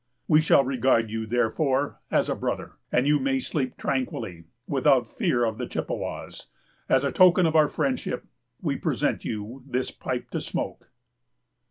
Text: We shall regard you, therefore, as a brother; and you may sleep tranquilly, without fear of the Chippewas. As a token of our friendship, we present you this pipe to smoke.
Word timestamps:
We 0.27 0.41
shall 0.41 0.63
regard 0.63 1.11
you, 1.11 1.27
therefore, 1.27 1.99
as 2.09 2.27
a 2.27 2.33
brother; 2.35 2.71
and 2.91 3.05
you 3.05 3.19
may 3.19 3.39
sleep 3.39 3.77
tranquilly, 3.77 4.45
without 4.65 5.05
fear 5.07 5.45
of 5.45 5.59
the 5.59 5.67
Chippewas. 5.67 6.47
As 6.89 7.03
a 7.03 7.11
token 7.11 7.45
of 7.45 7.55
our 7.55 7.67
friendship, 7.67 8.25
we 8.63 8.77
present 8.77 9.23
you 9.23 9.61
this 9.63 9.91
pipe 9.91 10.31
to 10.31 10.41
smoke. 10.41 10.89